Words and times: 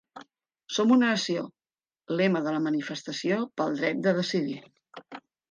Som 0.77 0.93
una 0.95 1.09
nació, 1.11 1.43
lema 2.21 2.41
de 2.47 2.55
la 2.57 2.63
manifestació 2.69 3.39
pel 3.61 3.79
dret 3.83 4.03
de 4.09 4.17
decidir. 4.23 4.59